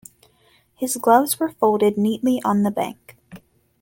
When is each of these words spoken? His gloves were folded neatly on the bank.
His 0.73 0.97
gloves 0.97 1.39
were 1.39 1.49
folded 1.51 1.95
neatly 1.95 2.41
on 2.43 2.63
the 2.63 2.71
bank. 2.71 3.15